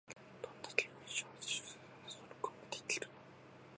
[0.41, 3.13] どんだけ文章の収集手伝えば話すの録音ができるの？